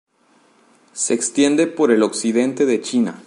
Se 0.93 1.13
extiende 1.13 1.67
por 1.67 1.91
el 1.91 2.01
occidente 2.01 2.65
de 2.65 2.81
China. 2.81 3.19